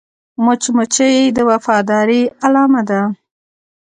[0.45, 3.01] مچمچۍ د وفادارۍ علامه ده